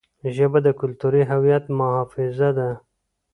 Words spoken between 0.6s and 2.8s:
د کلتوري هویت محافظه ده.